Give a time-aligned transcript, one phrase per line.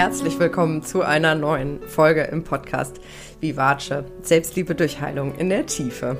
[0.00, 3.00] herzlich willkommen zu einer neuen Folge im Podcast
[3.40, 6.16] Vivace Selbstliebe durch Heilung in der Tiefe.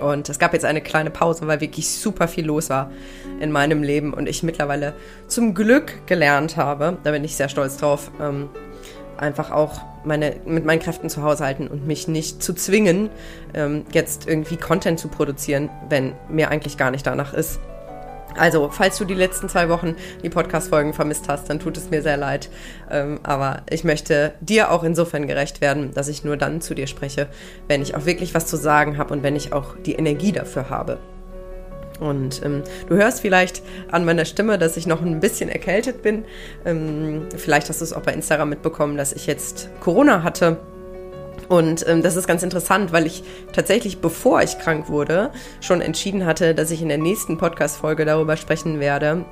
[0.00, 2.92] Und es gab jetzt eine kleine Pause, weil wirklich super viel los war
[3.40, 4.94] in meinem Leben und ich mittlerweile
[5.26, 8.48] zum Glück gelernt habe, da bin ich sehr stolz drauf, ähm,
[9.16, 13.10] einfach auch meine, mit meinen Kräften zu Hause halten und mich nicht zu zwingen,
[13.54, 17.58] ähm, jetzt irgendwie Content zu produzieren, wenn mir eigentlich gar nicht danach ist.
[18.38, 22.02] Also, falls du die letzten zwei Wochen die Podcast-Folgen vermisst hast, dann tut es mir
[22.02, 22.50] sehr leid.
[22.90, 26.86] Ähm, aber ich möchte dir auch insofern gerecht werden, dass ich nur dann zu dir
[26.86, 27.28] spreche,
[27.68, 30.70] wenn ich auch wirklich was zu sagen habe und wenn ich auch die Energie dafür
[30.70, 30.98] habe.
[32.00, 36.24] Und ähm, du hörst vielleicht an meiner Stimme, dass ich noch ein bisschen erkältet bin.
[36.64, 40.58] Ähm, vielleicht hast du es auch bei Instagram mitbekommen, dass ich jetzt Corona hatte
[41.48, 46.26] und ähm, das ist ganz interessant, weil ich tatsächlich, bevor ich krank wurde, schon entschieden
[46.26, 49.24] hatte, dass ich in der nächsten Podcast-Folge darüber sprechen werde,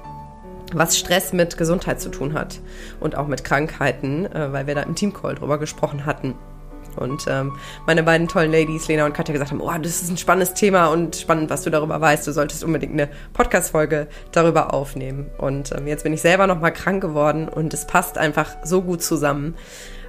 [0.72, 2.60] was Stress mit Gesundheit zu tun hat
[3.00, 6.34] und auch mit Krankheiten, äh, weil wir da im Teamcall drüber gesprochen hatten.
[6.96, 7.52] Und ähm,
[7.86, 10.86] meine beiden tollen Ladies, Lena und Katja, gesagt haben, oh, das ist ein spannendes Thema
[10.86, 12.26] und spannend, was du darüber weißt.
[12.26, 15.30] Du solltest unbedingt eine Podcast-Folge darüber aufnehmen.
[15.38, 19.02] Und ähm, jetzt bin ich selber nochmal krank geworden und es passt einfach so gut
[19.02, 19.54] zusammen.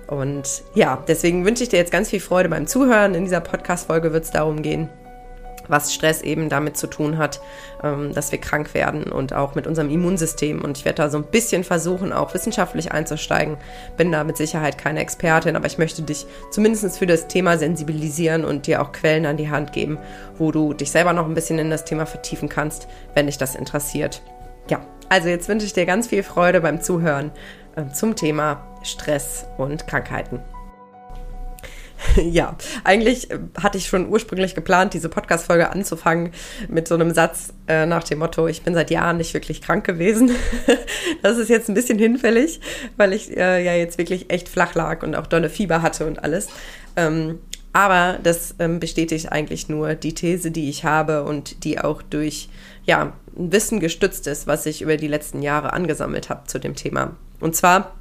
[0.08, 3.16] Und ja, deswegen wünsche ich dir jetzt ganz viel Freude beim Zuhören.
[3.16, 4.90] In dieser Podcast-Folge wird es darum gehen,
[5.68, 7.42] was Stress eben damit zu tun hat,
[7.84, 10.64] ähm, dass wir krank werden und auch mit unserem Immunsystem.
[10.64, 13.58] Und ich werde da so ein bisschen versuchen, auch wissenschaftlich einzusteigen.
[13.98, 18.46] Bin da mit Sicherheit keine Expertin, aber ich möchte dich zumindest für das Thema sensibilisieren
[18.46, 19.98] und dir auch Quellen an die Hand geben,
[20.38, 23.56] wo du dich selber noch ein bisschen in das Thema vertiefen kannst, wenn dich das
[23.56, 24.22] interessiert.
[24.70, 27.32] Ja, also jetzt wünsche ich dir ganz viel Freude beim Zuhören
[27.76, 30.40] äh, zum Thema Stress und Krankheiten.
[32.18, 36.32] Ja, eigentlich äh, hatte ich schon ursprünglich geplant, diese Podcast-Folge anzufangen
[36.68, 39.86] mit so einem Satz äh, nach dem Motto, ich bin seit Jahren nicht wirklich krank
[39.86, 40.32] gewesen.
[41.22, 42.60] das ist jetzt ein bisschen hinfällig,
[42.98, 46.24] weil ich äh, ja jetzt wirklich echt flach lag und auch dolle Fieber hatte und
[46.24, 46.48] alles.
[46.96, 47.40] Ähm,
[47.76, 52.48] aber das ähm, bestätigt eigentlich nur die These, die ich habe und die auch durch
[52.86, 57.18] ja, Wissen gestützt ist, was ich über die letzten Jahre angesammelt habe zu dem Thema.
[57.42, 57.92] Und zwar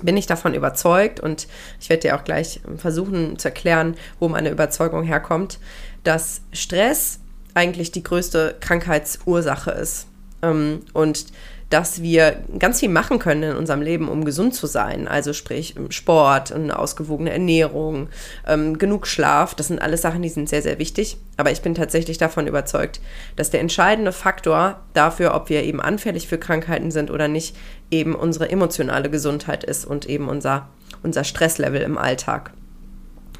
[0.00, 1.48] bin ich davon überzeugt und
[1.80, 5.58] ich werde dir auch gleich versuchen zu erklären, wo meine Überzeugung herkommt,
[6.04, 7.18] dass Stress
[7.54, 10.06] eigentlich die größte Krankheitsursache ist.
[10.40, 11.26] Ähm, und
[11.70, 15.06] dass wir ganz viel machen können in unserem Leben, um gesund zu sein.
[15.06, 18.08] Also sprich Sport, eine ausgewogene Ernährung,
[18.46, 19.54] ähm, genug Schlaf.
[19.54, 21.16] Das sind alles Sachen, die sind sehr, sehr wichtig.
[21.36, 23.00] Aber ich bin tatsächlich davon überzeugt,
[23.36, 27.56] dass der entscheidende Faktor dafür, ob wir eben anfällig für Krankheiten sind oder nicht,
[27.90, 30.68] eben unsere emotionale Gesundheit ist und eben unser,
[31.04, 32.52] unser Stresslevel im Alltag.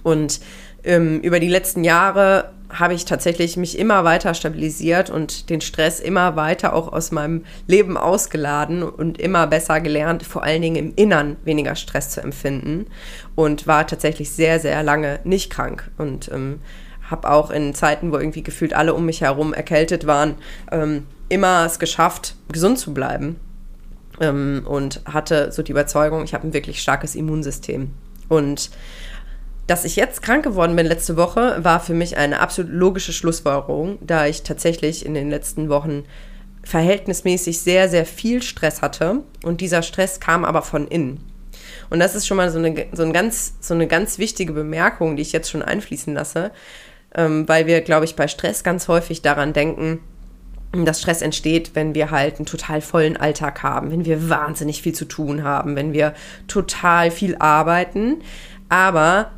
[0.04, 0.40] Und
[0.84, 5.98] ähm, über die letzten Jahre habe ich tatsächlich mich immer weiter stabilisiert und den Stress
[6.00, 10.92] immer weiter auch aus meinem Leben ausgeladen und immer besser gelernt, vor allen Dingen im
[10.94, 12.86] Innern weniger Stress zu empfinden
[13.34, 16.60] und war tatsächlich sehr, sehr lange nicht krank und ähm,
[17.10, 20.36] habe auch in Zeiten, wo irgendwie gefühlt alle um mich herum erkältet waren,
[20.70, 23.36] ähm, immer es geschafft, gesund zu bleiben
[24.20, 27.90] ähm, und hatte so die Überzeugung, ich habe ein wirklich starkes Immunsystem.
[28.28, 28.70] Und
[29.70, 33.98] dass ich jetzt krank geworden bin letzte Woche, war für mich eine absolut logische Schlussfolgerung,
[34.00, 36.02] da ich tatsächlich in den letzten Wochen
[36.64, 41.24] verhältnismäßig sehr, sehr viel Stress hatte und dieser Stress kam aber von innen.
[41.88, 45.14] Und das ist schon mal so eine, so ein ganz, so eine ganz wichtige Bemerkung,
[45.14, 46.50] die ich jetzt schon einfließen lasse,
[47.14, 50.00] ähm, weil wir, glaube ich, bei Stress ganz häufig daran denken,
[50.72, 54.94] dass Stress entsteht, wenn wir halt einen total vollen Alltag haben, wenn wir wahnsinnig viel
[54.94, 56.14] zu tun haben, wenn wir
[56.48, 58.22] total viel arbeiten.
[58.68, 59.30] Aber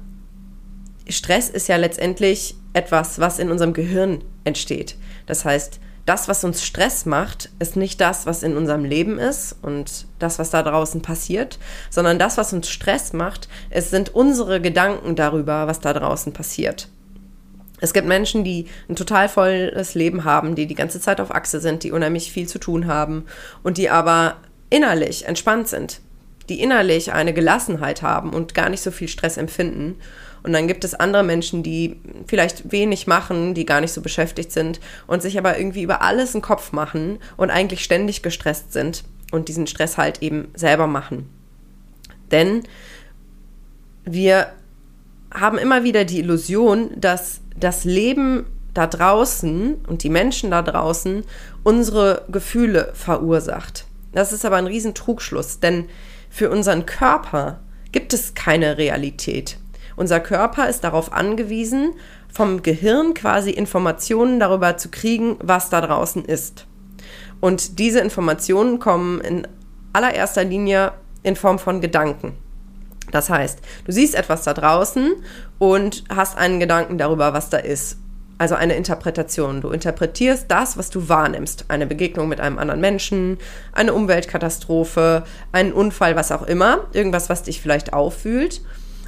[1.08, 4.96] Stress ist ja letztendlich etwas, was in unserem Gehirn entsteht.
[5.26, 9.56] Das heißt, das, was uns Stress macht, ist nicht das, was in unserem Leben ist
[9.62, 11.58] und das, was da draußen passiert,
[11.91, 16.88] sondern das, was uns Stress macht, es sind unsere Gedanken darüber, was da draußen passiert.
[17.80, 21.60] Es gibt Menschen, die ein total volles Leben haben, die die ganze Zeit auf Achse
[21.60, 23.24] sind, die unheimlich viel zu tun haben
[23.62, 24.36] und die aber
[24.71, 26.00] innerlich entspannt sind,
[26.48, 29.97] die innerlich eine Gelassenheit haben und gar nicht so viel Stress empfinden
[30.42, 31.97] und dann gibt es andere Menschen, die
[32.27, 36.34] vielleicht wenig machen, die gar nicht so beschäftigt sind und sich aber irgendwie über alles
[36.34, 41.28] einen Kopf machen und eigentlich ständig gestresst sind und diesen Stress halt eben selber machen.
[42.30, 42.62] Denn
[44.04, 44.48] wir
[45.33, 51.24] haben immer wieder die Illusion, dass das Leben da draußen und die Menschen da draußen
[51.62, 53.84] unsere Gefühle verursacht.
[54.12, 55.89] Das ist aber ein Riesentrugschluss, denn
[56.30, 57.60] für unseren Körper
[57.92, 59.59] gibt es keine Realität.
[60.03, 61.93] Unser Körper ist darauf angewiesen,
[62.28, 66.66] vom Gehirn quasi Informationen darüber zu kriegen, was da draußen ist.
[67.41, 69.47] Und diese Informationen kommen in
[69.93, 70.91] allererster Linie
[71.22, 72.33] in Form von Gedanken.
[73.13, 75.13] Das heißt, du siehst etwas da draußen
[75.60, 77.99] und hast einen Gedanken darüber, was da ist.
[78.39, 79.60] Also eine Interpretation.
[79.60, 81.66] Du interpretierst das, was du wahrnimmst.
[81.69, 83.39] Eine Begegnung mit einem anderen Menschen,
[83.72, 85.22] eine Umweltkatastrophe,
[85.53, 86.89] einen Unfall, was auch immer.
[86.93, 88.63] Irgendwas, was dich vielleicht auffühlt.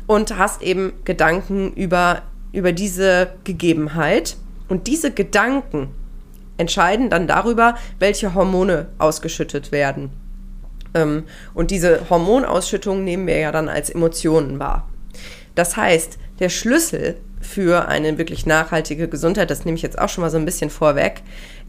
[0.06, 2.22] Und hast eben Gedanken über,
[2.52, 4.36] über diese Gegebenheit.
[4.68, 5.88] Und diese Gedanken
[6.56, 10.10] entscheiden dann darüber, welche Hormone ausgeschüttet werden.
[10.94, 14.88] Ähm, und diese Hormonausschüttung nehmen wir ja dann als Emotionen wahr.
[15.54, 20.22] Das heißt, der Schlüssel für eine wirklich nachhaltige Gesundheit, das nehme ich jetzt auch schon
[20.22, 21.22] mal so ein bisschen vorweg,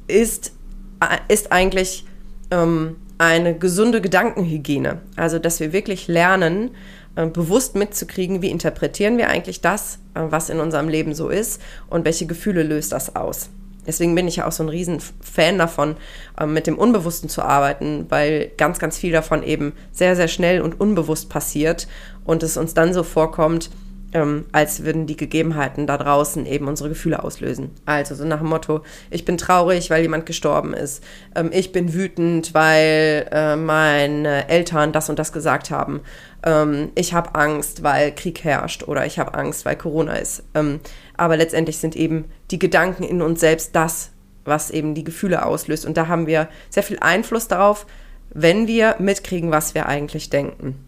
[0.08, 0.54] ist,
[1.02, 2.06] äh, ist eigentlich
[2.52, 5.02] ähm, eine gesunde Gedankenhygiene.
[5.16, 6.72] Also, dass wir wirklich lernen,
[7.16, 12.06] bewusst mitzukriegen, wie interpretieren wir eigentlich das, äh, was in unserem Leben so ist und
[12.06, 13.50] welche Gefühle löst das aus.
[13.88, 15.96] Deswegen bin ich ja auch so ein riesen Fan davon,
[16.40, 20.62] ähm, mit dem Unbewussten zu arbeiten, weil ganz, ganz viel davon eben sehr, sehr schnell
[20.62, 21.88] und unbewusst passiert
[22.24, 23.70] und es uns dann so vorkommt,
[24.16, 27.72] ähm, als würden die Gegebenheiten da draußen eben unsere Gefühle auslösen.
[27.86, 28.82] Also so nach dem Motto,
[29.12, 31.04] ich bin traurig, weil jemand gestorben ist.
[31.36, 36.00] Ähm, ich bin wütend, weil äh, meine Eltern das und das gesagt haben.
[36.44, 40.44] Ähm, ich habe Angst, weil Krieg herrscht oder ich habe Angst, weil Corona ist.
[40.54, 40.80] Ähm,
[41.18, 44.12] aber letztendlich sind eben die Gedanken in uns selbst das,
[44.46, 45.86] was eben die Gefühle auslöst.
[45.86, 47.86] Und da haben wir sehr viel Einfluss darauf,
[48.30, 50.80] wenn wir mitkriegen, was wir eigentlich denken.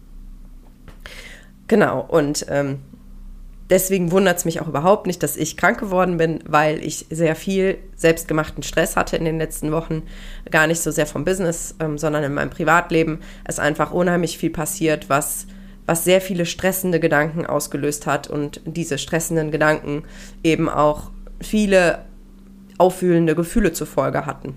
[1.66, 2.78] Genau, und ähm,
[3.70, 7.36] deswegen wundert es mich auch überhaupt nicht, dass ich krank geworden bin, weil ich sehr
[7.36, 10.02] viel selbstgemachten Stress hatte in den letzten Wochen.
[10.50, 13.20] Gar nicht so sehr vom Business, ähm, sondern in meinem Privatleben.
[13.44, 15.46] Es ist einfach unheimlich viel passiert, was,
[15.86, 20.04] was sehr viele stressende Gedanken ausgelöst hat und diese stressenden Gedanken
[20.42, 21.10] eben auch
[21.40, 22.04] viele
[22.78, 24.56] auffühlende Gefühle zur Folge hatten.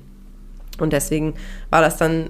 [0.80, 1.36] Und deswegen
[1.70, 2.30] war das dann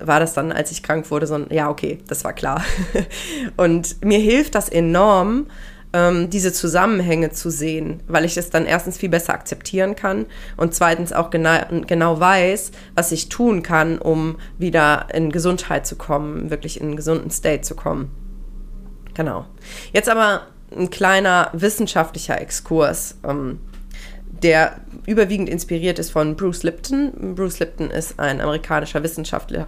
[0.00, 2.62] war das dann, als ich krank wurde, so ein, ja, okay, das war klar.
[3.56, 5.46] und mir hilft das enorm,
[5.94, 10.26] ähm, diese Zusammenhänge zu sehen, weil ich es dann erstens viel besser akzeptieren kann
[10.56, 15.94] und zweitens auch genau, genau weiß, was ich tun kann, um wieder in Gesundheit zu
[15.94, 18.10] kommen, wirklich in einen gesunden State zu kommen.
[19.14, 19.46] Genau.
[19.92, 23.16] Jetzt aber ein kleiner wissenschaftlicher Exkurs.
[23.24, 23.60] Ähm,
[24.42, 27.34] der überwiegend inspiriert ist von Bruce Lipton.
[27.34, 29.66] Bruce Lipton ist ein amerikanischer Wissenschaftler,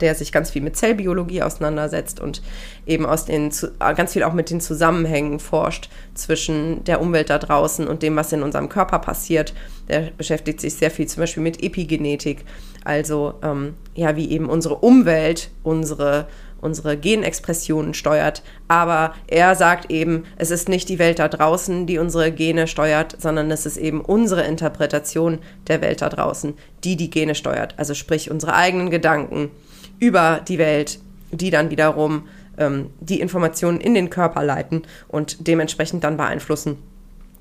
[0.00, 2.42] der sich ganz viel mit Zellbiologie auseinandersetzt und
[2.86, 7.86] eben aus den ganz viel auch mit den Zusammenhängen forscht zwischen der Umwelt da draußen
[7.86, 9.54] und dem, was in unserem Körper passiert.
[9.88, 12.44] Der beschäftigt sich sehr viel zum Beispiel mit Epigenetik,
[12.84, 16.26] also ähm, ja, wie eben unsere Umwelt unsere
[16.60, 18.42] unsere Genexpressionen steuert.
[18.68, 23.16] Aber er sagt eben, es ist nicht die Welt da draußen, die unsere Gene steuert,
[23.20, 27.74] sondern es ist eben unsere Interpretation der Welt da draußen, die die Gene steuert.
[27.76, 29.50] Also sprich unsere eigenen Gedanken
[29.98, 30.98] über die Welt,
[31.30, 32.28] die dann wiederum
[32.58, 36.76] ähm, die Informationen in den Körper leiten und dementsprechend dann beeinflussen,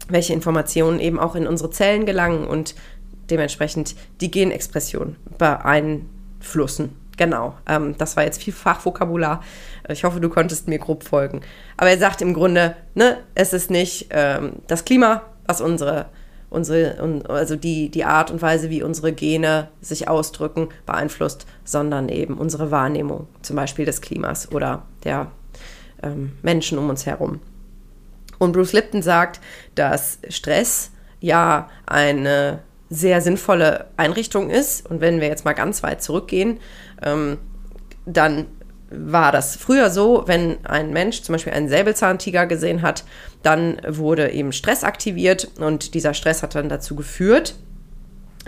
[0.10, 2.76] welche Informationen eben auch in unsere Zellen gelangen und
[3.30, 6.96] dementsprechend die Genexpression beeinflussen.
[7.18, 9.42] Genau, ähm, das war jetzt viel Fachvokabular.
[9.90, 11.42] Ich hoffe, du konntest mir grob folgen.
[11.76, 16.06] Aber er sagt im Grunde, ne, es ist nicht ähm, das Klima, was unsere,
[16.52, 22.38] unsere also die, die Art und Weise, wie unsere Gene sich ausdrücken, beeinflusst, sondern eben
[22.38, 25.32] unsere Wahrnehmung, zum Beispiel des Klimas oder der
[26.04, 27.40] ähm, Menschen um uns herum.
[28.38, 29.42] Und Bruce Lipton sagt,
[29.74, 32.60] dass Stress ja eine
[32.90, 34.90] sehr sinnvolle Einrichtung ist.
[34.90, 36.60] Und wenn wir jetzt mal ganz weit zurückgehen,
[37.04, 37.38] ähm,
[38.06, 38.48] dann
[38.90, 43.04] war das früher so, wenn ein Mensch zum Beispiel einen Säbelzahntiger gesehen hat,
[43.44, 47.56] dann wurde eben Stress aktiviert und dieser Stress hat dann dazu geführt,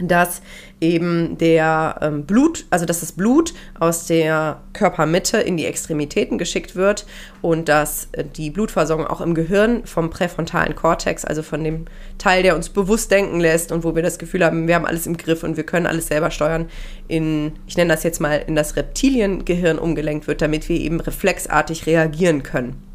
[0.01, 0.41] dass
[0.81, 6.75] eben der ähm, Blut, also dass das Blut aus der Körpermitte in die Extremitäten geschickt
[6.75, 7.05] wird
[7.41, 11.85] und dass äh, die Blutversorgung auch im Gehirn vom präfrontalen Kortex, also von dem
[12.17, 15.07] Teil, der uns bewusst denken lässt und wo wir das Gefühl haben, wir haben alles
[15.07, 16.69] im Griff und wir können alles selber steuern,
[17.07, 21.85] in, ich nenne das jetzt mal, in das Reptiliengehirn umgelenkt wird, damit wir eben reflexartig
[21.85, 22.88] reagieren können.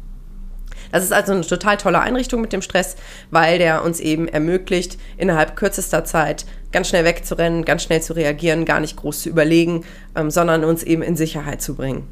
[0.91, 2.95] Das ist also eine total tolle Einrichtung mit dem Stress,
[3.31, 8.65] weil der uns eben ermöglicht, innerhalb kürzester Zeit ganz schnell wegzurennen, ganz schnell zu reagieren,
[8.65, 12.07] gar nicht groß zu überlegen, ähm, sondern uns eben in Sicherheit zu bringen.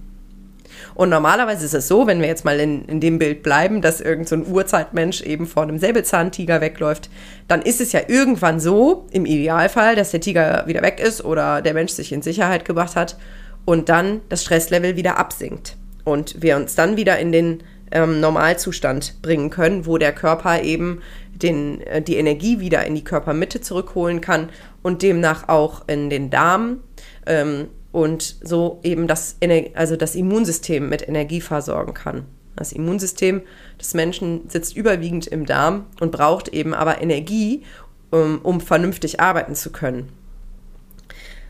[0.96, 4.02] Und normalerweise ist es so, wenn wir jetzt mal in, in dem Bild bleiben, dass
[4.02, 7.10] irgend so Urzeitmensch eben vor einem Säbelzahntiger wegläuft,
[7.48, 11.62] dann ist es ja irgendwann so, im Idealfall, dass der Tiger wieder weg ist oder
[11.62, 13.18] der Mensch sich in Sicherheit gebracht hat
[13.66, 15.78] und dann das Stresslevel wieder absinkt.
[16.04, 21.02] Und wir uns dann wieder in den ähm, Normalzustand bringen können, wo der Körper eben
[21.34, 24.50] den, äh, die Energie wieder in die Körpermitte zurückholen kann
[24.82, 26.80] und demnach auch in den Darm,
[27.26, 29.38] ähm, und so eben das,
[29.76, 32.26] also das Immunsystem mit Energie versorgen kann.
[32.56, 33.44] Das Immunsystem
[33.80, 37.64] des Menschen sitzt überwiegend im Darm und braucht eben aber Energie,
[38.12, 40.10] um, um vernünftig arbeiten zu können.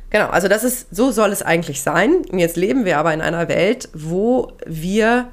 [0.10, 2.24] Genau, also das ist, so soll es eigentlich sein.
[2.34, 5.30] Jetzt leben wir aber in einer Welt, wo wir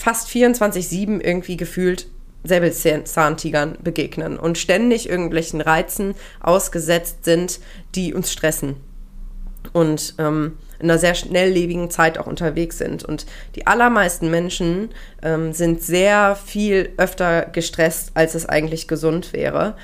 [0.00, 2.06] fast 24-7 irgendwie gefühlt
[2.42, 7.60] Säbelzahntigern begegnen und ständig irgendwelchen Reizen ausgesetzt sind,
[7.94, 8.76] die uns stressen.
[9.74, 13.04] Und ähm, in einer sehr schnelllebigen Zeit auch unterwegs sind.
[13.04, 13.26] Und
[13.56, 14.88] die allermeisten Menschen
[15.22, 19.76] ähm, sind sehr viel öfter gestresst, als es eigentlich gesund wäre.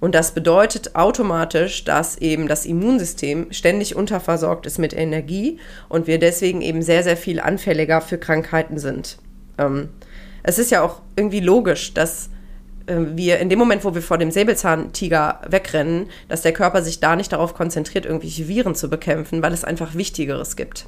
[0.00, 5.58] Und das bedeutet automatisch, dass eben das Immunsystem ständig unterversorgt ist mit Energie
[5.90, 9.18] und wir deswegen eben sehr, sehr viel anfälliger für Krankheiten sind.
[9.58, 9.88] Ähm,
[10.42, 12.30] es ist ja auch irgendwie logisch, dass
[12.86, 17.00] äh, wir in dem Moment, wo wir vor dem Säbelzahntiger wegrennen, dass der Körper sich
[17.00, 20.86] da nicht darauf konzentriert, irgendwelche Viren zu bekämpfen, weil es einfach Wichtigeres gibt.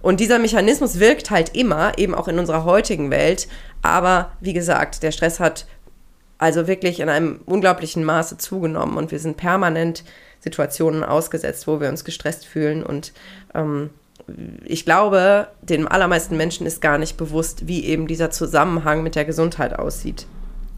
[0.00, 3.48] Und dieser Mechanismus wirkt halt immer, eben auch in unserer heutigen Welt.
[3.80, 5.66] Aber wie gesagt, der Stress hat
[6.36, 10.04] also wirklich in einem unglaublichen Maße zugenommen und wir sind permanent
[10.40, 13.12] Situationen ausgesetzt, wo wir uns gestresst fühlen und
[13.54, 13.90] ähm,
[14.64, 19.24] ich glaube, den allermeisten Menschen ist gar nicht bewusst, wie eben dieser Zusammenhang mit der
[19.24, 20.26] Gesundheit aussieht.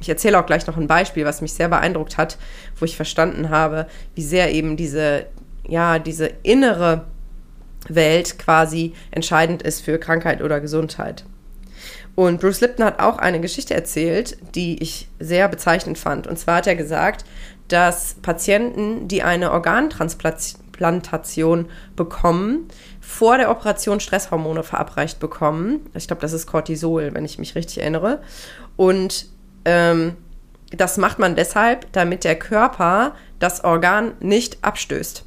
[0.00, 2.38] Ich erzähle auch gleich noch ein Beispiel, was mich sehr beeindruckt hat,
[2.78, 5.26] wo ich verstanden habe, wie sehr eben diese,
[5.66, 7.04] ja, diese innere
[7.88, 11.24] Welt quasi entscheidend ist für Krankheit oder Gesundheit.
[12.14, 16.26] Und Bruce Lipton hat auch eine Geschichte erzählt, die ich sehr bezeichnend fand.
[16.26, 17.26] Und zwar hat er gesagt,
[17.68, 22.68] dass Patienten, die eine Organtransplantation bekommen,
[23.06, 25.86] vor der Operation Stresshormone verabreicht bekommen.
[25.94, 28.20] Ich glaube, das ist Cortisol, wenn ich mich richtig erinnere.
[28.74, 29.28] Und
[29.64, 30.16] ähm,
[30.70, 35.24] das macht man deshalb, damit der Körper das Organ nicht abstößt.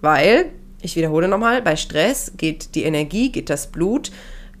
[0.00, 0.50] Weil,
[0.82, 4.10] ich wiederhole nochmal, bei Stress geht die Energie, geht das Blut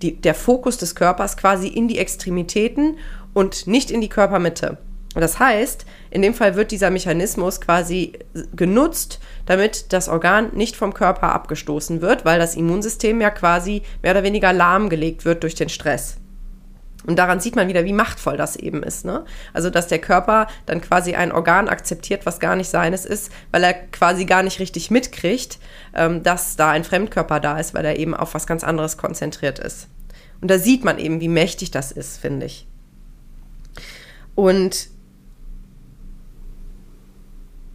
[0.00, 2.98] die, der Fokus des Körpers quasi in die Extremitäten
[3.34, 4.78] und nicht in die Körpermitte.
[5.14, 8.12] Das heißt, in dem Fall wird dieser Mechanismus quasi
[8.54, 14.12] genutzt, damit das Organ nicht vom Körper abgestoßen wird, weil das Immunsystem ja quasi mehr
[14.12, 16.18] oder weniger lahmgelegt wird durch den Stress.
[17.06, 19.04] Und daran sieht man wieder, wie machtvoll das eben ist.
[19.04, 19.24] Ne?
[19.54, 23.62] Also, dass der Körper dann quasi ein Organ akzeptiert, was gar nicht seines ist, weil
[23.62, 25.58] er quasi gar nicht richtig mitkriegt,
[25.94, 29.58] ähm, dass da ein Fremdkörper da ist, weil er eben auf was ganz anderes konzentriert
[29.58, 29.88] ist.
[30.40, 32.66] Und da sieht man eben, wie mächtig das ist, finde ich.
[34.34, 34.90] Und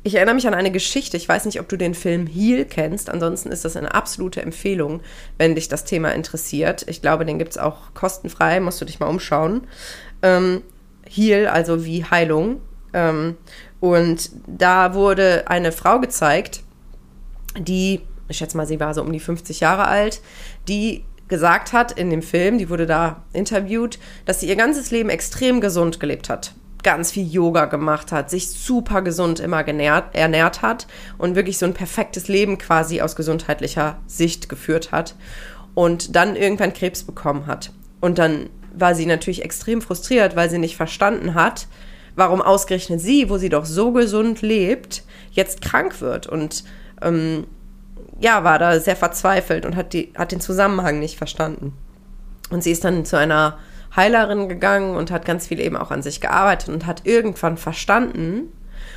[0.04, 1.16] ich erinnere mich an eine Geschichte.
[1.16, 3.10] Ich weiß nicht, ob du den Film Heal kennst.
[3.10, 5.02] Ansonsten ist das eine absolute Empfehlung,
[5.38, 6.86] wenn dich das Thema interessiert.
[6.90, 8.60] Ich glaube, den gibt es auch kostenfrei.
[8.60, 9.66] Musst du dich mal umschauen.
[10.22, 10.62] Ähm,
[11.10, 12.60] Heal, also wie Heilung.
[12.94, 13.38] Ähm,
[13.80, 16.64] und da wurde eine Frau gezeigt,
[17.58, 20.22] die, ich schätze mal, sie war so um die 50 Jahre alt,
[20.68, 25.10] die gesagt hat in dem Film, die wurde da interviewt, dass sie ihr ganzes Leben
[25.10, 26.54] extrem gesund gelebt hat
[26.84, 30.88] ganz viel Yoga gemacht hat, sich super gesund immer genährt, ernährt hat
[31.18, 35.16] und wirklich so ein perfektes Leben quasi aus gesundheitlicher Sicht geführt hat
[35.74, 37.72] und dann irgendwann Krebs bekommen hat.
[38.02, 41.68] Und dann war sie natürlich extrem frustriert, weil sie nicht verstanden hat,
[42.16, 46.64] warum ausgerechnet sie, wo sie doch so gesund lebt, jetzt krank wird und
[47.02, 47.48] ähm,
[48.20, 51.74] ja, war da sehr verzweifelt und hat, die, hat den Zusammenhang nicht verstanden.
[52.50, 53.58] Und sie ist dann zu einer
[53.96, 58.52] Heilerin gegangen und hat ganz viel eben auch an sich gearbeitet und hat irgendwann verstanden,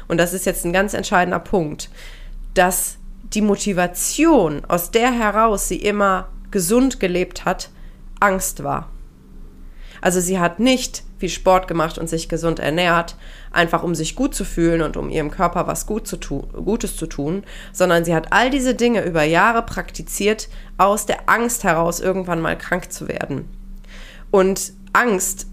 [0.09, 1.91] und das ist jetzt ein ganz entscheidender Punkt,
[2.55, 7.71] dass die Motivation, aus der heraus sie immer gesund gelebt hat,
[8.21, 8.89] Angst war.
[10.01, 13.17] Also sie hat nicht viel Sport gemacht und sich gesund ernährt,
[13.51, 17.07] einfach um sich gut zu fühlen und um ihrem Körper was gut zu Gutes zu
[17.07, 22.41] tun, sondern sie hat all diese Dinge über Jahre praktiziert, aus der Angst heraus irgendwann
[22.41, 23.49] mal krank zu werden.
[24.31, 25.47] Und Angst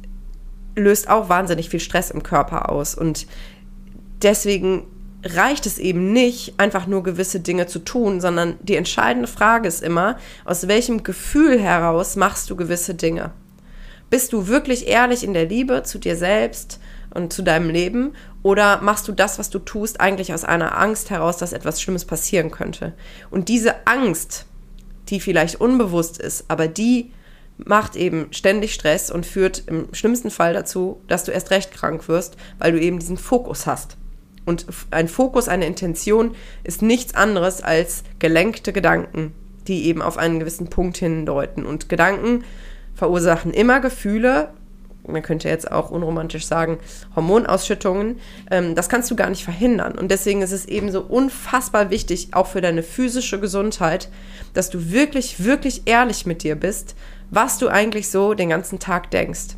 [0.75, 2.95] löst auch wahnsinnig viel Stress im Körper aus.
[2.95, 3.27] Und
[4.21, 4.87] deswegen
[5.23, 9.81] reicht es eben nicht, einfach nur gewisse Dinge zu tun, sondern die entscheidende Frage ist
[9.81, 13.31] immer, aus welchem Gefühl heraus machst du gewisse Dinge?
[14.09, 16.79] Bist du wirklich ehrlich in der Liebe zu dir selbst
[17.13, 21.09] und zu deinem Leben oder machst du das, was du tust, eigentlich aus einer Angst
[21.09, 22.93] heraus, dass etwas Schlimmes passieren könnte?
[23.31, 24.45] Und diese Angst,
[25.09, 27.11] die vielleicht unbewusst ist, aber die
[27.57, 32.07] macht eben ständig Stress und führt im schlimmsten Fall dazu, dass du erst recht krank
[32.07, 33.97] wirst, weil du eben diesen Fokus hast.
[34.45, 39.33] Und ein Fokus, eine Intention ist nichts anderes als gelenkte Gedanken,
[39.67, 41.65] die eben auf einen gewissen Punkt hindeuten.
[41.65, 42.43] Und Gedanken
[42.93, 44.49] verursachen immer Gefühle
[45.07, 46.79] man könnte jetzt auch unromantisch sagen,
[47.15, 48.19] Hormonausschüttungen,
[48.49, 49.97] ähm, das kannst du gar nicht verhindern.
[49.97, 54.09] Und deswegen ist es eben so unfassbar wichtig, auch für deine physische Gesundheit,
[54.53, 56.95] dass du wirklich, wirklich ehrlich mit dir bist,
[57.29, 59.55] was du eigentlich so den ganzen Tag denkst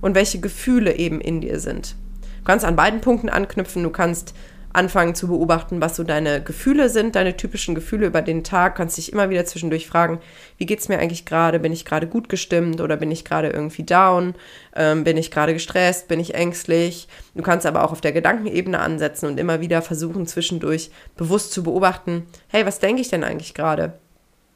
[0.00, 1.96] und welche Gefühle eben in dir sind.
[2.38, 3.82] Du kannst an beiden Punkten anknüpfen.
[3.82, 4.34] Du kannst
[4.72, 8.76] anfangen zu beobachten, was so deine Gefühle sind, deine typischen Gefühle über den Tag.
[8.76, 10.20] Kannst dich immer wieder zwischendurch fragen,
[10.58, 11.58] wie geht es mir eigentlich gerade?
[11.58, 14.34] Bin ich gerade gut gestimmt oder bin ich gerade irgendwie down?
[14.74, 16.08] Ähm, bin ich gerade gestresst?
[16.08, 17.08] Bin ich ängstlich?
[17.34, 21.62] Du kannst aber auch auf der Gedankenebene ansetzen und immer wieder versuchen, zwischendurch bewusst zu
[21.62, 23.98] beobachten, hey, was denke ich denn eigentlich gerade?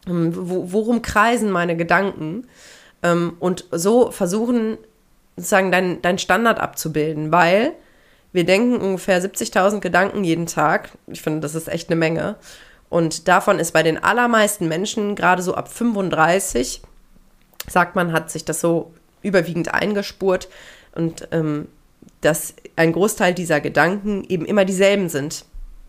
[0.07, 2.47] Ähm, worum kreisen meine Gedanken?
[3.03, 4.79] Ähm, und so versuchen,
[5.37, 7.73] sozusagen deinen dein Standard abzubilden, weil
[8.33, 10.91] wir denken ungefähr 70.000 Gedanken jeden Tag.
[11.07, 12.37] Ich finde, das ist echt eine Menge.
[12.91, 16.83] Und davon ist bei den allermeisten Menschen, gerade so ab 35,
[17.69, 18.93] sagt man, hat sich das so
[19.23, 20.49] überwiegend eingespurt
[20.95, 21.69] und ähm,
[22.21, 25.45] dass ein Großteil dieser Gedanken eben immer dieselben sind.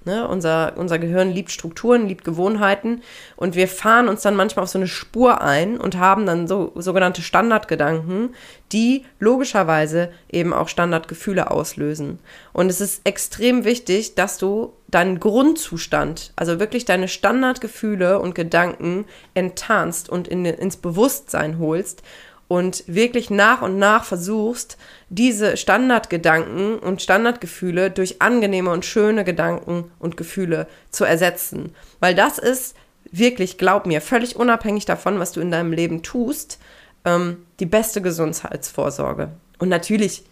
[0.05, 0.27] Ne?
[0.27, 3.01] Unser, unser Gehirn liebt Strukturen, liebt Gewohnheiten
[3.35, 6.71] und wir fahren uns dann manchmal auf so eine Spur ein und haben dann so
[6.75, 8.35] sogenannte Standardgedanken,
[8.71, 12.19] die logischerweise eben auch Standardgefühle auslösen.
[12.53, 19.05] Und es ist extrem wichtig, dass du deinen Grundzustand, also wirklich deine Standardgefühle und Gedanken
[19.33, 22.03] enttarnst und in, ins Bewusstsein holst
[22.47, 24.77] und wirklich nach und nach versuchst,
[25.09, 31.75] diese Standardgedanken und Standardgefühle durch angenehme und schöne Gedanken und Gefühle zu ersetzen.
[31.99, 32.75] Weil das ist
[33.11, 36.59] wirklich, glaub mir, völlig unabhängig davon, was du in deinem Leben tust,
[37.03, 39.29] ähm, die beste Gesundheitsvorsorge.
[39.57, 40.25] Und natürlich,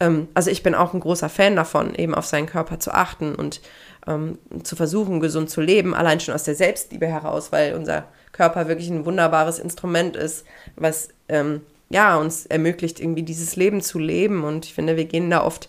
[0.00, 3.34] ähm, also ich bin auch ein großer Fan davon, eben auf seinen Körper zu achten
[3.34, 3.60] und
[4.06, 8.68] ähm, zu versuchen, gesund zu leben, allein schon aus der Selbstliebe heraus, weil unser Körper
[8.68, 10.44] wirklich ein wunderbares Instrument ist,
[10.76, 14.44] was ähm, ja uns ermöglicht, irgendwie dieses Leben zu leben.
[14.44, 15.68] Und ich finde, wir gehen da oft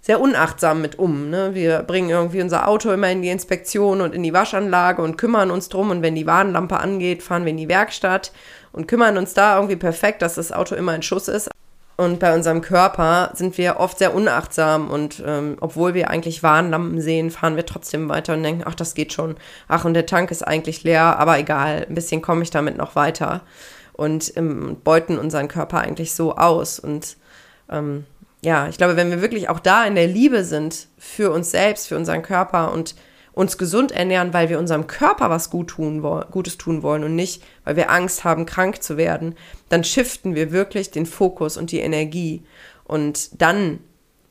[0.00, 1.30] sehr unachtsam mit um.
[1.30, 1.54] Ne?
[1.54, 5.50] Wir bringen irgendwie unser Auto immer in die Inspektion und in die Waschanlage und kümmern
[5.50, 5.90] uns drum.
[5.90, 8.32] Und wenn die Warnlampe angeht, fahren wir in die Werkstatt
[8.72, 11.48] und kümmern uns da irgendwie perfekt, dass das Auto immer in Schuss ist.
[11.96, 17.00] Und bei unserem Körper sind wir oft sehr unachtsam und ähm, obwohl wir eigentlich Warnlampen
[17.00, 19.36] sehen, fahren wir trotzdem weiter und denken, ach, das geht schon.
[19.68, 22.96] Ach, und der Tank ist eigentlich leer, aber egal, ein bisschen komme ich damit noch
[22.96, 23.42] weiter.
[23.92, 26.80] Und ähm, beuten unseren Körper eigentlich so aus.
[26.80, 27.16] Und
[27.70, 28.06] ähm,
[28.42, 31.86] ja, ich glaube, wenn wir wirklich auch da in der Liebe sind für uns selbst,
[31.86, 32.96] für unseren Körper und
[33.34, 37.42] uns gesund ernähren, weil wir unserem Körper was gut tun, Gutes tun wollen und nicht,
[37.64, 39.34] weil wir Angst haben, krank zu werden,
[39.68, 42.44] dann shiften wir wirklich den Fokus und die Energie.
[42.84, 43.80] Und dann,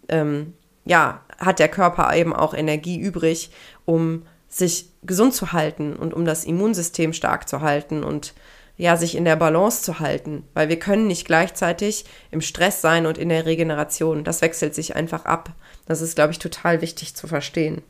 [0.07, 0.53] ähm,
[0.85, 3.51] ja, hat der Körper eben auch Energie übrig,
[3.85, 8.33] um sich gesund zu halten und um das Immunsystem stark zu halten und
[8.77, 13.05] ja, sich in der Balance zu halten, weil wir können nicht gleichzeitig im Stress sein
[13.05, 14.23] und in der Regeneration.
[14.23, 15.51] Das wechselt sich einfach ab.
[15.85, 17.83] Das ist, glaube ich, total wichtig zu verstehen.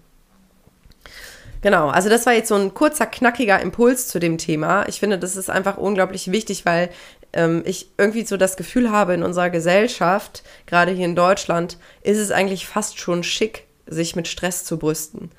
[1.64, 4.86] Genau, also das war jetzt so ein kurzer, knackiger Impuls zu dem Thema.
[4.90, 6.90] Ich finde, das ist einfach unglaublich wichtig, weil
[7.32, 12.18] ähm, ich irgendwie so das Gefühl habe, in unserer Gesellschaft, gerade hier in Deutschland, ist
[12.18, 15.32] es eigentlich fast schon schick, sich mit Stress zu brüsten.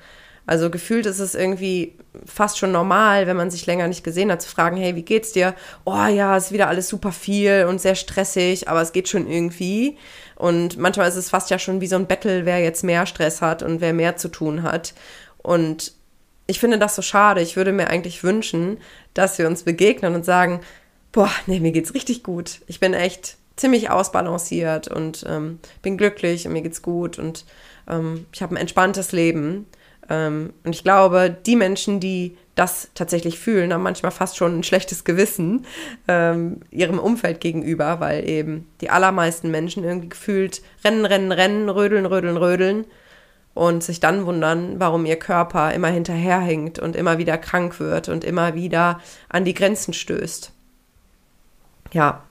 [0.47, 1.93] Also gefühlt ist es irgendwie
[2.25, 5.31] fast schon normal, wenn man sich länger nicht gesehen hat, zu fragen, hey, wie geht's
[5.31, 5.53] dir?
[5.85, 9.99] Oh ja, ist wieder alles super viel und sehr stressig, aber es geht schon irgendwie.
[10.35, 13.43] Und manchmal ist es fast ja schon wie so ein Battle, wer jetzt mehr Stress
[13.43, 14.95] hat und wer mehr zu tun hat.
[15.37, 15.93] Und
[16.47, 17.41] ich finde das so schade.
[17.41, 18.77] Ich würde mir eigentlich wünschen,
[19.13, 20.61] dass wir uns begegnen und sagen,
[21.11, 22.61] boah, nee, mir geht's richtig gut.
[22.67, 27.45] Ich bin echt ziemlich ausbalanciert und ähm, bin glücklich und mir geht's gut und
[27.89, 29.65] ähm, ich habe ein entspanntes Leben.
[30.09, 34.63] Ähm, und ich glaube, die Menschen, die das tatsächlich fühlen, haben manchmal fast schon ein
[34.63, 35.65] schlechtes Gewissen
[36.07, 42.05] ähm, ihrem Umfeld gegenüber, weil eben die allermeisten Menschen irgendwie gefühlt rennen, rennen, rennen, rödeln,
[42.05, 42.85] rödeln, rödeln
[43.55, 48.23] und sich dann wundern, warum ihr Körper immer hinterherhängt und immer wieder krank wird und
[48.23, 50.51] immer wieder an die Grenzen stößt.
[51.93, 52.21] Ja.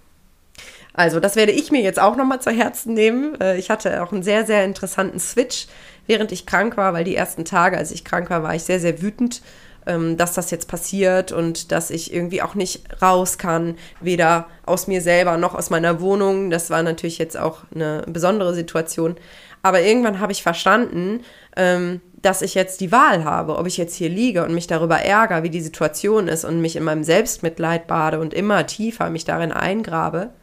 [0.92, 3.40] Also, das werde ich mir jetzt auch nochmal zu Herzen nehmen.
[3.40, 5.66] Äh, ich hatte auch einen sehr, sehr interessanten Switch,
[6.06, 8.78] während ich krank war, weil die ersten Tage, als ich krank war, war ich sehr,
[8.78, 9.42] sehr wütend,
[9.87, 14.87] ähm, dass das jetzt passiert und dass ich irgendwie auch nicht raus kann, weder aus
[14.87, 16.50] mir selber noch aus meiner Wohnung.
[16.50, 19.16] Das war natürlich jetzt auch eine besondere Situation.
[19.64, 21.24] Aber irgendwann habe ich verstanden,
[21.57, 24.98] ähm, dass ich jetzt die Wahl habe, ob ich jetzt hier liege und mich darüber
[24.98, 29.24] ärgere, wie die Situation ist und mich in meinem Selbstmitleid bade und immer tiefer mich
[29.24, 30.35] darin eingrabe.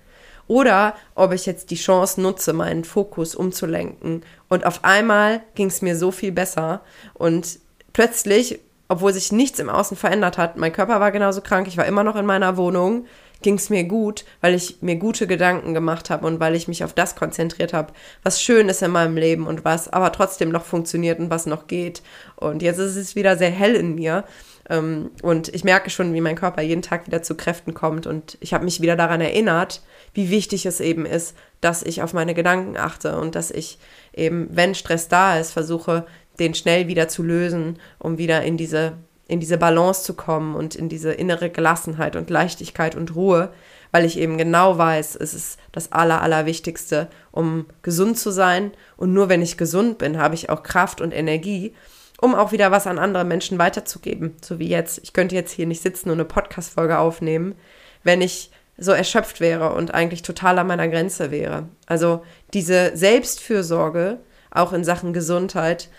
[0.47, 4.23] Oder ob ich jetzt die Chance nutze, meinen Fokus umzulenken.
[4.49, 6.81] Und auf einmal ging es mir so viel besser.
[7.13, 7.59] Und
[7.93, 11.85] plötzlich, obwohl sich nichts im Außen verändert hat, mein Körper war genauso krank, ich war
[11.85, 13.05] immer noch in meiner Wohnung,
[13.41, 16.83] ging es mir gut, weil ich mir gute Gedanken gemacht habe und weil ich mich
[16.83, 20.65] auf das konzentriert habe, was schön ist in meinem Leben und was aber trotzdem noch
[20.65, 22.01] funktioniert und was noch geht.
[22.35, 24.23] Und jetzt ist es wieder sehr hell in mir.
[24.69, 28.07] Ähm, und ich merke schon, wie mein Körper jeden Tag wieder zu Kräften kommt.
[28.07, 29.81] Und ich habe mich wieder daran erinnert,
[30.13, 33.77] wie wichtig es eben ist, dass ich auf meine Gedanken achte und dass ich
[34.13, 36.05] eben, wenn Stress da ist, versuche,
[36.39, 38.93] den schnell wieder zu lösen, um wieder in diese,
[39.27, 43.51] in diese Balance zu kommen und in diese innere Gelassenheit und Leichtigkeit und Ruhe,
[43.91, 48.71] weil ich eben genau weiß, es ist das Aller, Allerwichtigste, um gesund zu sein.
[48.97, 51.73] Und nur wenn ich gesund bin, habe ich auch Kraft und Energie,
[52.19, 54.35] um auch wieder was an andere Menschen weiterzugeben.
[54.41, 54.99] So wie jetzt.
[55.03, 57.55] Ich könnte jetzt hier nicht sitzen und eine Podcast-Folge aufnehmen,
[58.03, 61.67] wenn ich so erschöpft wäre und eigentlich total an meiner Grenze wäre.
[61.85, 65.89] Also diese Selbstfürsorge, auch in Sachen Gesundheit,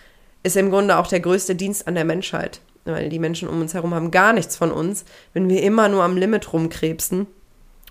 [0.43, 2.59] ist im Grunde auch der größte Dienst an der Menschheit.
[2.85, 6.03] Weil die Menschen um uns herum haben gar nichts von uns, wenn wir immer nur
[6.03, 7.27] am Limit rumkrebsen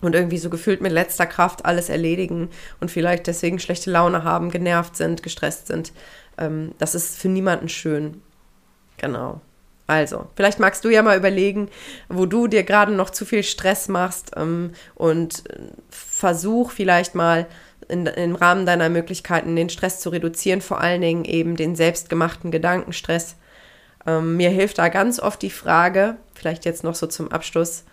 [0.03, 2.51] und irgendwie so gefühlt mit letzter Kraft alles erledigen
[2.81, 5.93] und vielleicht deswegen schlechte Laune haben, genervt sind, gestresst sind.
[6.37, 8.21] Ähm, das ist für niemanden schön.
[8.99, 9.41] Genau.
[9.87, 11.69] Also, vielleicht magst du ja mal überlegen,
[12.09, 15.59] wo du dir gerade noch zu viel Stress machst ähm, und äh,
[15.91, 17.47] versuch vielleicht mal
[17.89, 22.51] in, im Rahmen deiner Möglichkeiten den Stress zu reduzieren, vor allen Dingen eben den selbstgemachten
[22.51, 23.37] Gedankenstress.
[24.07, 27.85] Ähm, mir hilft da ganz oft die Frage, vielleicht jetzt noch so zum Abschluss,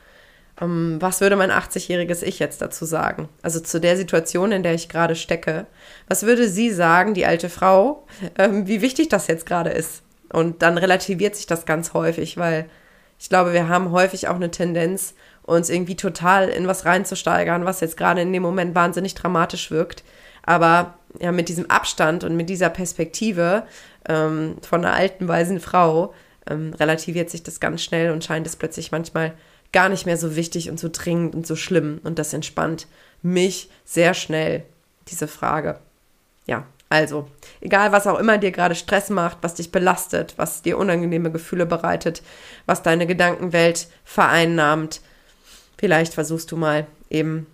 [0.62, 3.30] ähm, was würde mein 80-jähriges Ich jetzt dazu sagen?
[3.42, 5.68] Also zu der Situation, in der ich gerade stecke.
[6.08, 8.06] Was würde sie sagen, die alte Frau,
[8.38, 10.02] ähm, wie wichtig das jetzt gerade ist?
[10.32, 12.70] Und dann relativiert sich das ganz häufig, weil
[13.20, 17.80] ich glaube, wir haben häufig auch eine Tendenz, uns irgendwie total in was reinzusteigern, was
[17.80, 20.04] jetzt gerade in dem Moment wahnsinnig dramatisch wirkt.
[20.44, 23.64] Aber ja, mit diesem Abstand und mit dieser Perspektive
[24.08, 26.14] ähm, von einer alten, weisen Frau
[26.50, 29.34] ähm, relativiert sich das ganz schnell und scheint es plötzlich manchmal
[29.72, 32.00] gar nicht mehr so wichtig und so dringend und so schlimm.
[32.04, 32.88] Und das entspannt
[33.22, 34.64] mich sehr schnell,
[35.08, 35.80] diese Frage.
[36.48, 37.28] Ja, also,
[37.62, 41.68] egal was auch immer dir gerade Stress macht, was dich belastet, was dir unangenehme Gefühle
[41.68, 42.24] bereitet,
[42.66, 45.02] was deine Gedankenwelt vereinnahmt,
[45.78, 47.46] vielleicht versuchst du mal eben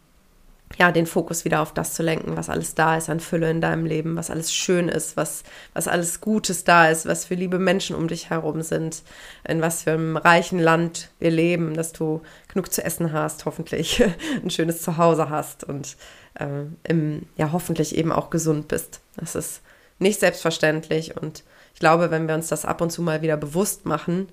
[0.78, 3.62] ja, den Fokus wieder auf das zu lenken, was alles da ist an Fülle in
[3.62, 7.60] deinem Leben, was alles schön ist, was, was alles Gutes da ist, was für liebe
[7.60, 9.04] Menschen um dich herum sind,
[9.48, 14.04] in was für einem reichen Land wir leben, dass du genug zu essen hast, hoffentlich
[14.44, 15.96] ein schönes Zuhause hast und
[16.36, 19.00] äh, im, ja, hoffentlich eben auch gesund bist.
[19.16, 19.62] Das ist
[20.00, 23.86] nicht selbstverständlich und ich glaube, wenn wir uns das ab und zu mal wieder bewusst
[23.86, 24.30] machen,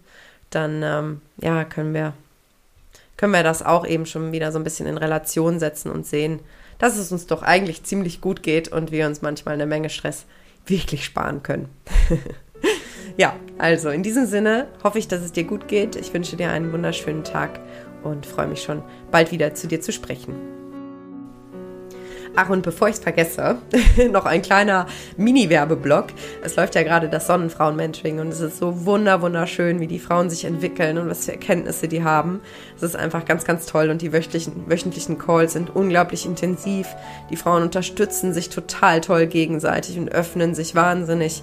[0.51, 2.15] dann ähm, ja, können wir
[3.17, 6.41] können wir das auch eben schon wieder so ein bisschen in Relation setzen und sehen,
[6.79, 10.27] dass es uns doch eigentlich ziemlich gut geht und wir uns manchmal eine Menge Stress
[10.67, 11.69] wirklich sparen können.
[13.17, 15.97] ja, also in diesem Sinne hoffe ich, dass es dir gut geht.
[15.97, 17.61] Ich wünsche dir einen wunderschönen Tag
[18.03, 20.62] und freue mich schon bald wieder zu dir zu sprechen.
[22.35, 23.59] Ach, und bevor ich es vergesse,
[24.11, 24.87] noch ein kleiner
[25.19, 26.07] Mini-Werbeblock.
[26.43, 30.31] Es läuft ja gerade das Sonnenfrauen-Mentoring und es ist so wunder, wunderschön, wie die Frauen
[30.31, 32.41] sich entwickeln und was für Erkenntnisse die haben.
[32.75, 36.89] Es ist einfach ganz, ganz toll und die wöchentlichen, wöchentlichen Calls sind unglaublich intensiv.
[37.29, 41.43] Die Frauen unterstützen sich total toll gegenseitig und öffnen sich wahnsinnig.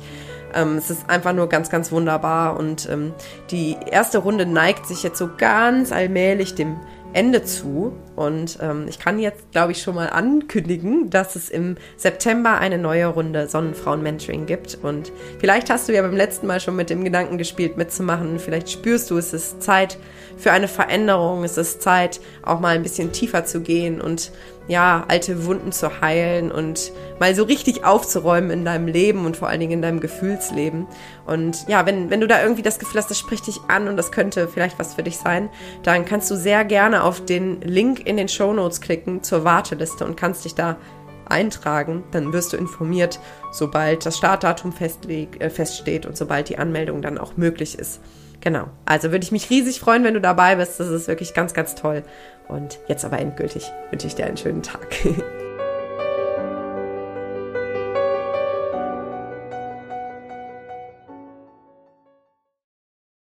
[0.55, 3.13] Ähm, es ist einfach nur ganz, ganz wunderbar und ähm,
[3.51, 6.77] die erste Runde neigt sich jetzt so ganz allmählich dem
[7.13, 7.93] Ende zu.
[8.19, 12.77] Und ähm, ich kann jetzt, glaube ich, schon mal ankündigen, dass es im September eine
[12.77, 14.77] neue Runde Sonnenfrauen-Mentoring gibt.
[14.83, 18.37] Und vielleicht hast du ja beim letzten Mal schon mit dem Gedanken gespielt, mitzumachen.
[18.37, 19.97] Vielleicht spürst du, es ist Zeit
[20.35, 21.45] für eine Veränderung.
[21.45, 24.33] Es ist Zeit, auch mal ein bisschen tiefer zu gehen und
[24.69, 29.47] ja, alte Wunden zu heilen und mal so richtig aufzuräumen in deinem Leben und vor
[29.47, 30.85] allen Dingen in deinem Gefühlsleben.
[31.25, 33.97] Und ja, wenn, wenn du da irgendwie das Gefühl hast, das spricht dich an und
[33.97, 35.49] das könnte vielleicht was für dich sein,
[35.81, 40.03] dann kannst du sehr gerne auf den Link in den Show Notes klicken zur Warteliste
[40.03, 40.77] und kannst dich da
[41.25, 42.03] eintragen.
[42.11, 43.19] Dann wirst du informiert,
[43.51, 48.01] sobald das Startdatum äh, feststeht und sobald die Anmeldung dann auch möglich ist.
[48.41, 48.69] Genau.
[48.85, 50.79] Also würde ich mich riesig freuen, wenn du dabei bist.
[50.79, 52.03] Das ist wirklich ganz, ganz toll.
[52.47, 54.87] Und jetzt aber endgültig wünsche ich dir einen schönen Tag.